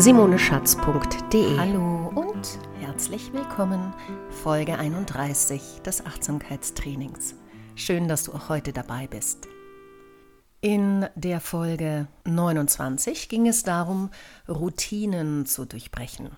[0.00, 1.58] www.simoneschatz.de.
[1.58, 3.92] Hallo und herzlich willkommen,
[4.30, 7.34] Folge 31 des Achtsamkeitstrainings.
[7.74, 9.46] Schön, dass du auch heute dabei bist.
[10.62, 14.08] In der Folge 29 ging es darum,
[14.48, 16.30] Routinen zu durchbrechen.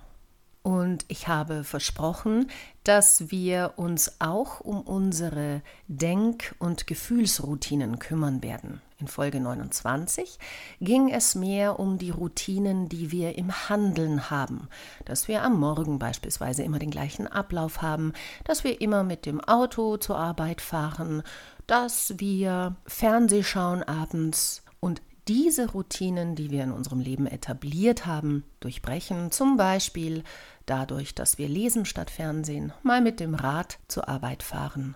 [0.63, 2.49] Und ich habe versprochen,
[2.85, 8.81] dass wir uns auch um unsere Denk- und Gefühlsroutinen kümmern werden.
[8.97, 10.39] In Folge 29
[10.79, 14.69] ging es mehr um die Routinen, die wir im Handeln haben.
[15.03, 18.13] Dass wir am Morgen beispielsweise immer den gleichen Ablauf haben,
[18.45, 21.23] dass wir immer mit dem Auto zur Arbeit fahren,
[21.67, 28.43] dass wir Fernseh schauen abends und diese Routinen, die wir in unserem Leben etabliert haben,
[28.59, 30.23] durchbrechen, zum Beispiel
[30.65, 34.95] dadurch, dass wir lesen statt Fernsehen, mal mit dem Rad zur Arbeit fahren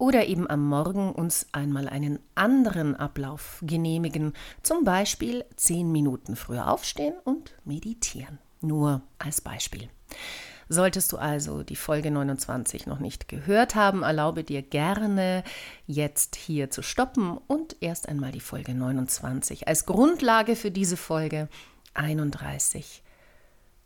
[0.00, 6.70] oder eben am Morgen uns einmal einen anderen Ablauf genehmigen, zum Beispiel zehn Minuten früher
[6.70, 8.38] aufstehen und meditieren.
[8.62, 9.88] Nur als Beispiel.
[10.72, 15.42] Solltest du also die Folge 29 noch nicht gehört haben, erlaube dir gerne
[15.88, 21.48] jetzt hier zu stoppen und erst einmal die Folge 29 als Grundlage für diese Folge
[21.94, 23.02] 31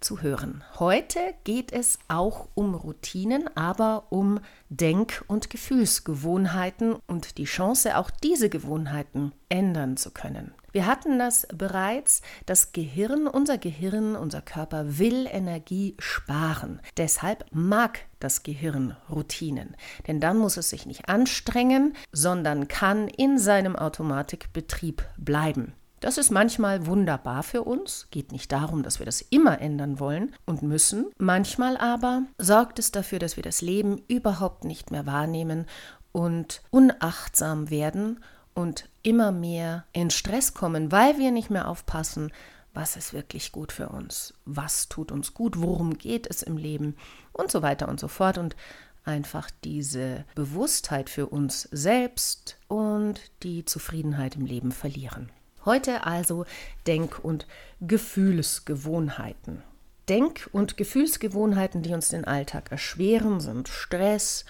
[0.01, 0.63] zu hören.
[0.79, 8.11] Heute geht es auch um Routinen, aber um Denk- und Gefühlsgewohnheiten und die Chance, auch
[8.11, 10.53] diese Gewohnheiten ändern zu können.
[10.75, 16.81] Wir hatten das bereits, das Gehirn, unser Gehirn, unser Körper will Energie sparen.
[16.97, 19.77] Deshalb mag das Gehirn Routinen,
[20.09, 25.75] denn dann muss es sich nicht anstrengen, sondern kann in seinem Automatikbetrieb bleiben.
[26.01, 30.35] Das ist manchmal wunderbar für uns, geht nicht darum, dass wir das immer ändern wollen
[30.45, 31.07] und müssen.
[31.19, 35.67] Manchmal aber sorgt es dafür, dass wir das Leben überhaupt nicht mehr wahrnehmen
[36.11, 38.19] und unachtsam werden
[38.55, 42.33] und immer mehr in Stress kommen, weil wir nicht mehr aufpassen,
[42.73, 46.97] was ist wirklich gut für uns, was tut uns gut, worum geht es im Leben
[47.33, 48.57] und so weiter und so fort und
[49.05, 55.31] einfach diese Bewusstheit für uns selbst und die Zufriedenheit im Leben verlieren.
[55.65, 56.45] Heute also
[56.87, 57.47] Denk- und
[57.81, 59.63] Gefühlsgewohnheiten.
[60.09, 64.45] Denk- und Gefühlsgewohnheiten, die uns den Alltag erschweren, sind Stress,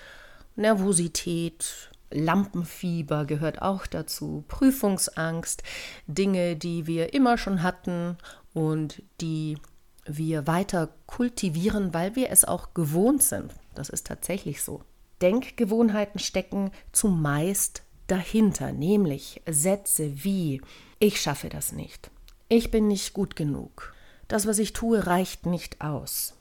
[0.57, 5.63] Nervosität, Lampenfieber gehört auch dazu, Prüfungsangst,
[6.07, 8.17] Dinge, die wir immer schon hatten
[8.53, 9.59] und die
[10.07, 13.53] wir weiter kultivieren, weil wir es auch gewohnt sind.
[13.75, 14.83] Das ist tatsächlich so.
[15.23, 20.61] Denkgewohnheiten stecken zumeist dahinter, nämlich Sätze wie
[20.99, 22.11] ich schaffe das nicht.
[22.49, 23.95] Ich bin nicht gut genug.
[24.29, 26.35] Das, was ich tue, reicht nicht aus.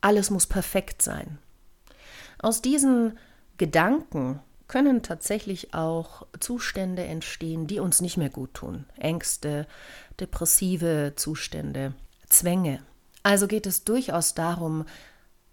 [0.00, 1.38] Alles muss perfekt sein.
[2.38, 3.18] Aus diesen
[3.56, 8.86] Gedanken können tatsächlich auch Zustände entstehen, die uns nicht mehr gut tun.
[8.98, 9.66] Ängste,
[10.20, 11.94] depressive Zustände,
[12.28, 12.82] Zwänge.
[13.22, 14.84] Also geht es durchaus darum,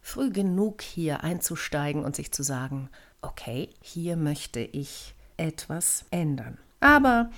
[0.02, 2.90] früh genug hier einzusteigen und sich zu sagen,
[3.22, 6.58] okay, hier möchte ich etwas ändern.
[6.80, 7.30] Aber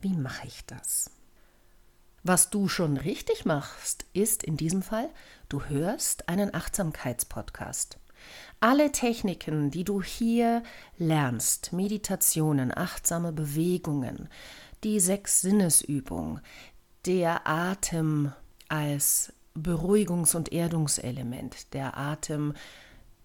[0.00, 1.10] wie mache ich das?
[2.22, 5.10] Was du schon richtig machst, ist in diesem Fall,
[5.48, 7.98] du hörst einen Achtsamkeitspodcast.
[8.60, 10.62] Alle Techniken, die du hier
[10.96, 14.28] lernst, Meditationen, achtsame Bewegungen,
[14.82, 16.40] die Sechs-Sinnesübung,
[17.06, 18.32] der Atem
[18.68, 22.54] als Beruhigungs- und Erdungselement, der Atem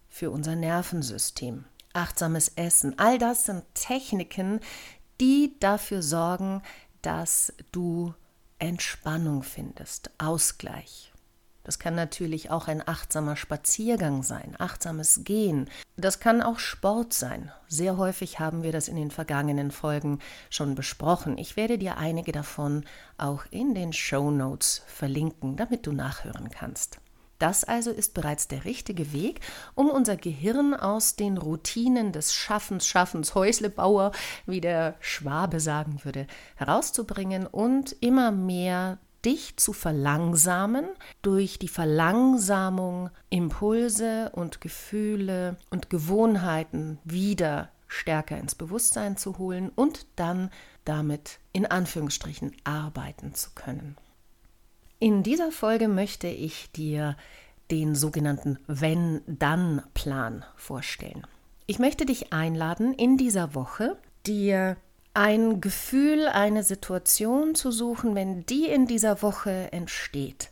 [0.09, 4.59] für unser Nervensystem, achtsames Essen, all das sind Techniken,
[5.21, 6.61] die dafür sorgen,
[7.01, 8.13] dass du
[8.57, 11.08] Entspannung findest, Ausgleich.
[11.69, 15.69] Das kann natürlich auch ein achtsamer Spaziergang sein, achtsames Gehen.
[15.97, 17.51] Das kann auch Sport sein.
[17.67, 20.17] Sehr häufig haben wir das in den vergangenen Folgen
[20.49, 21.37] schon besprochen.
[21.37, 22.85] Ich werde dir einige davon
[23.19, 26.97] auch in den Show Notes verlinken, damit du nachhören kannst.
[27.37, 29.41] Das also ist bereits der richtige Weg,
[29.75, 34.11] um unser Gehirn aus den Routinen des Schaffens, Schaffens, Häuslebauer,
[34.47, 36.25] wie der Schwabe sagen würde,
[36.55, 40.85] herauszubringen und immer mehr dich zu verlangsamen,
[41.21, 50.05] durch die Verlangsamung Impulse und Gefühle und Gewohnheiten wieder stärker ins Bewusstsein zu holen und
[50.15, 50.51] dann
[50.85, 53.97] damit in Anführungsstrichen arbeiten zu können.
[54.99, 57.15] In dieser Folge möchte ich dir
[57.71, 61.25] den sogenannten Wenn-Dann-Plan vorstellen.
[61.67, 64.77] Ich möchte dich einladen, in dieser Woche dir
[65.13, 70.51] ein Gefühl, eine Situation zu suchen, wenn die in dieser Woche entsteht,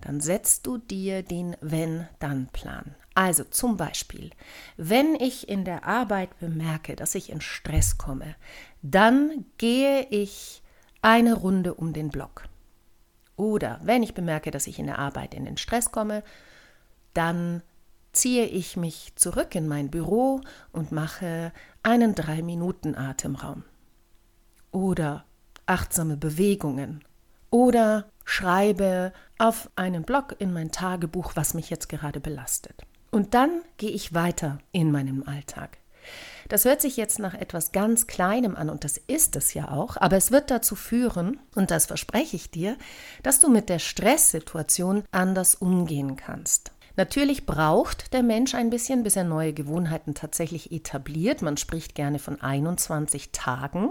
[0.00, 2.94] dann setzt du dir den Wenn-Dann-Plan.
[3.14, 4.30] Also zum Beispiel,
[4.76, 8.36] wenn ich in der Arbeit bemerke, dass ich in Stress komme,
[8.82, 10.62] dann gehe ich
[11.00, 12.44] eine Runde um den Block.
[13.36, 16.22] Oder wenn ich bemerke, dass ich in der Arbeit in den Stress komme,
[17.14, 17.62] dann
[18.12, 20.40] ziehe ich mich zurück in mein Büro
[20.72, 21.52] und mache
[21.82, 23.64] einen drei Minuten Atemraum.
[24.76, 25.24] Oder
[25.64, 27.02] achtsame Bewegungen.
[27.48, 32.82] Oder schreibe auf einen Blog in mein Tagebuch, was mich jetzt gerade belastet.
[33.10, 35.78] Und dann gehe ich weiter in meinem Alltag.
[36.50, 39.96] Das hört sich jetzt nach etwas ganz Kleinem an und das ist es ja auch,
[39.96, 42.76] aber es wird dazu führen, und das verspreche ich dir,
[43.22, 46.72] dass du mit der Stresssituation anders umgehen kannst.
[46.96, 51.42] Natürlich braucht der Mensch ein bisschen, bis er neue Gewohnheiten tatsächlich etabliert.
[51.42, 53.90] Man spricht gerne von 21 Tagen.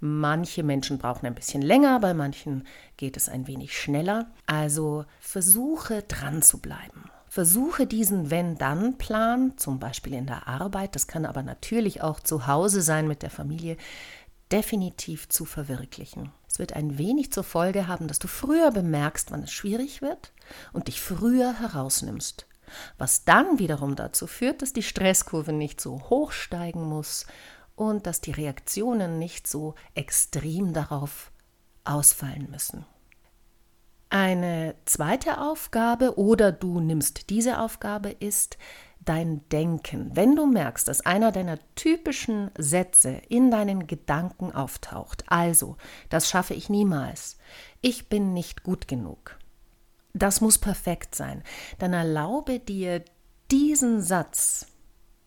[0.00, 2.66] Manche Menschen brauchen ein bisschen länger, bei manchen
[2.98, 4.26] geht es ein wenig schneller.
[4.46, 7.10] Also versuche dran zu bleiben.
[7.30, 12.82] Versuche diesen Wenn-Dann-Plan, zum Beispiel in der Arbeit, das kann aber natürlich auch zu Hause
[12.82, 13.76] sein mit der Familie,
[14.52, 16.30] definitiv zu verwirklichen.
[16.54, 20.32] Es wird ein wenig zur Folge haben, dass du früher bemerkst, wann es schwierig wird
[20.72, 22.46] und dich früher herausnimmst.
[22.96, 27.26] Was dann wiederum dazu führt, dass die Stresskurve nicht so hoch steigen muss
[27.74, 31.32] und dass die Reaktionen nicht so extrem darauf
[31.82, 32.86] ausfallen müssen.
[34.08, 38.58] Eine zweite Aufgabe oder du nimmst diese Aufgabe ist,
[39.04, 45.76] dein Denken, wenn du merkst, dass einer deiner typischen Sätze in deinen Gedanken auftaucht, also,
[46.08, 47.36] das schaffe ich niemals,
[47.80, 49.38] ich bin nicht gut genug,
[50.12, 51.42] das muss perfekt sein,
[51.78, 53.04] dann erlaube dir
[53.50, 54.66] diesen Satz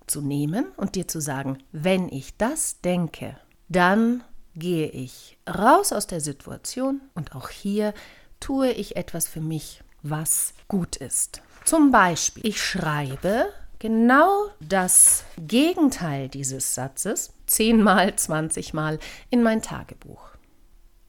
[0.08, 3.38] zu nehmen und dir zu sagen, wenn ich das denke,
[3.70, 4.24] dann
[4.56, 7.94] gehe ich raus aus der Situation und auch hier
[8.40, 11.42] tue ich etwas für mich, was gut ist.
[11.66, 13.48] Zum Beispiel, ich schreibe
[13.80, 20.32] genau das Gegenteil dieses Satzes zehnmal, zwanzigmal in mein Tagebuch.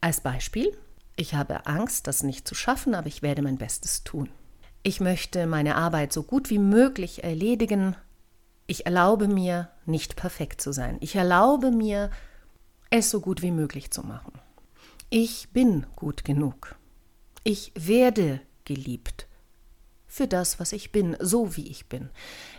[0.01, 0.75] Als Beispiel,
[1.15, 4.29] ich habe Angst, das nicht zu schaffen, aber ich werde mein Bestes tun.
[4.83, 7.95] Ich möchte meine Arbeit so gut wie möglich erledigen.
[8.67, 10.97] Ich erlaube mir, nicht perfekt zu sein.
[11.01, 12.11] Ich erlaube mir,
[12.89, 14.33] es so gut wie möglich zu machen.
[15.09, 16.75] Ich bin gut genug.
[17.43, 19.28] Ich werde geliebt
[20.09, 22.09] für das, was ich bin, so wie ich bin.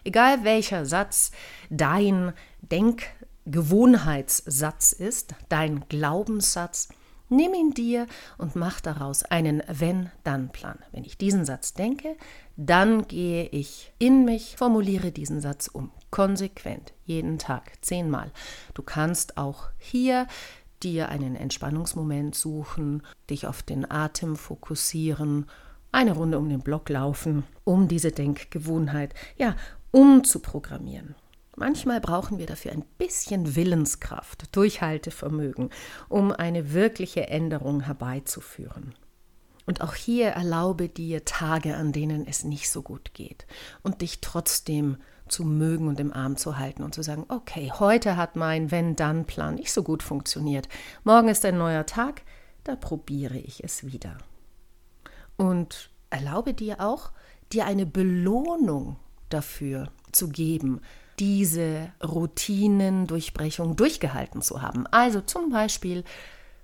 [0.04, 1.32] Egal welcher Satz
[1.68, 2.32] dein
[2.62, 6.90] Denkgewohnheitssatz ist, dein Glaubenssatz,
[7.28, 8.06] nimm ihn dir
[8.38, 10.78] und mach daraus einen Wenn-Dann-Plan.
[10.92, 12.16] Wenn ich diesen Satz denke,
[12.56, 15.90] dann gehe ich in mich, formuliere diesen Satz um.
[16.10, 18.32] Konsequent, jeden Tag, zehnmal.
[18.74, 20.26] Du kannst auch hier
[20.82, 25.46] dir einen Entspannungsmoment suchen, dich auf den Atem fokussieren
[25.92, 29.56] eine Runde um den Block laufen, um diese Denkgewohnheit, ja,
[29.90, 31.14] umzuprogrammieren.
[31.56, 35.70] Manchmal brauchen wir dafür ein bisschen Willenskraft, Durchhaltevermögen,
[36.08, 38.94] um eine wirkliche Änderung herbeizuführen.
[39.66, 43.46] Und auch hier erlaube dir Tage, an denen es nicht so gut geht
[43.82, 44.96] und dich trotzdem
[45.28, 49.56] zu mögen und im Arm zu halten und zu sagen, okay, heute hat mein Wenn-Dann-Plan
[49.56, 50.68] nicht so gut funktioniert.
[51.04, 52.22] Morgen ist ein neuer Tag,
[52.64, 54.18] da probiere ich es wieder.
[55.40, 57.12] Und erlaube dir auch,
[57.50, 58.96] dir eine Belohnung
[59.30, 60.82] dafür zu geben,
[61.18, 64.86] diese Routinendurchbrechung durchgehalten zu haben.
[64.88, 66.04] Also zum Beispiel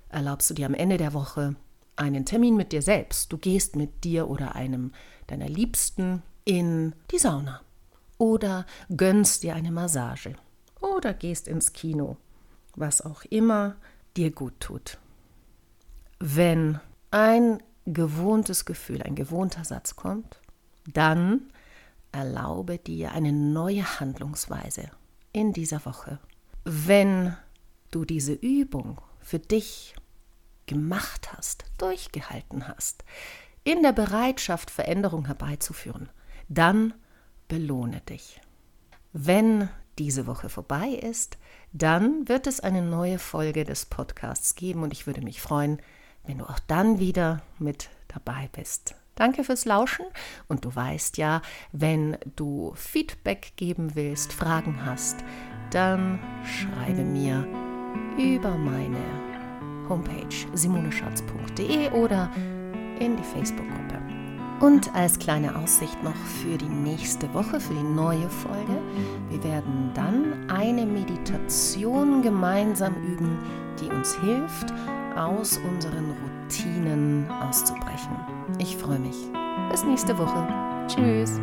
[0.09, 1.55] erlaubst du dir am Ende der Woche
[1.95, 3.33] einen Termin mit dir selbst.
[3.33, 4.91] Du gehst mit dir oder einem
[5.25, 7.61] deiner Liebsten in die Sauna
[8.19, 10.35] oder gönnst dir eine Massage
[10.81, 12.17] oder gehst ins Kino,
[12.75, 13.75] was auch immer
[14.15, 14.99] dir gut tut.
[16.19, 16.79] Wenn
[17.09, 17.63] ein
[17.93, 20.39] gewohntes Gefühl, ein gewohnter Satz kommt,
[20.91, 21.51] dann
[22.11, 24.89] erlaube dir eine neue Handlungsweise
[25.33, 26.19] in dieser Woche.
[26.63, 27.35] Wenn
[27.91, 29.95] du diese Übung für dich
[30.65, 33.03] gemacht hast, durchgehalten hast,
[33.63, 36.09] in der Bereitschaft, Veränderung herbeizuführen,
[36.47, 36.93] dann
[37.47, 38.41] belohne dich.
[39.13, 41.37] Wenn diese Woche vorbei ist,
[41.73, 45.81] dann wird es eine neue Folge des Podcasts geben und ich würde mich freuen,
[46.27, 48.95] wenn du auch dann wieder mit dabei bist.
[49.15, 50.05] Danke fürs Lauschen
[50.47, 51.41] und du weißt ja,
[51.71, 55.17] wenn du Feedback geben willst, Fragen hast,
[55.71, 57.47] dann schreibe mir
[58.17, 58.97] über meine
[59.89, 62.29] Homepage simoneschatz.de oder
[62.99, 64.01] in die Facebook-Gruppe.
[64.59, 68.81] Und als kleine Aussicht noch für die nächste Woche, für die neue Folge,
[69.29, 73.37] wir werden dann eine Meditation gemeinsam üben,
[73.79, 74.73] die uns hilft,
[75.17, 78.15] aus unseren Routinen auszubrechen.
[78.59, 79.15] Ich freue mich.
[79.71, 80.47] Bis nächste Woche.
[80.87, 81.39] Tschüss.